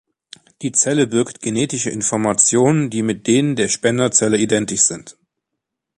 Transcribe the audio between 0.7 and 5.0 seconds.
Zelle birgt genetische Informationen, die mit denen der Spenderzelle identisch